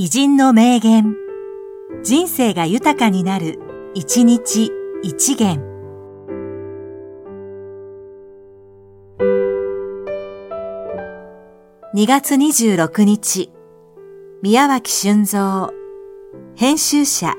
[0.00, 1.16] 偉人の名言。
[2.04, 3.58] 人生が豊かになる、
[3.94, 4.70] 一日
[5.02, 5.60] 一元。
[11.96, 13.50] 2月26日、
[14.40, 15.72] 宮脇俊三、
[16.54, 17.34] 編集者。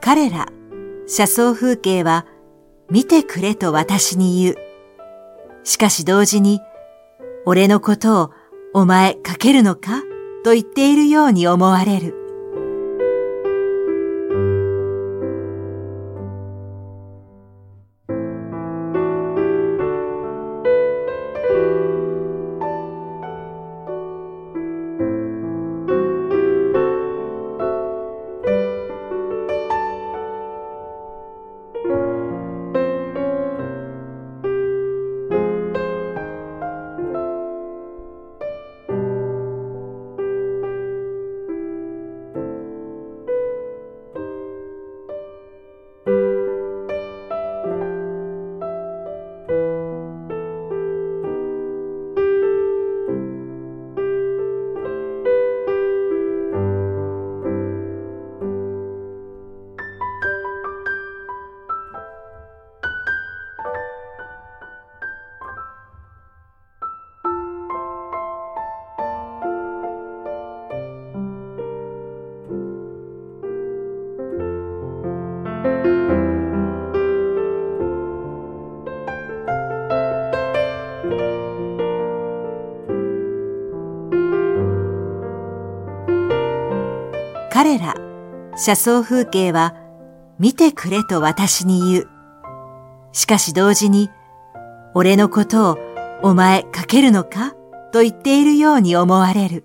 [0.00, 0.48] 彼ら、
[1.06, 2.26] 車窓風景は、
[2.90, 4.56] 見てくれと私に言う。
[5.62, 6.60] しかし同時に、
[7.46, 8.30] 俺のことを
[8.72, 10.02] お前書けるのか？
[10.44, 12.23] と言っているように思われる。
[87.54, 87.94] 彼ら、
[88.56, 89.76] 車窓風景は、
[90.40, 92.08] 見てくれと私に言う。
[93.12, 94.10] しかし同時に、
[94.92, 95.78] 俺のことを
[96.24, 97.54] お前書けるのか？
[97.92, 99.64] と言っているように思われる。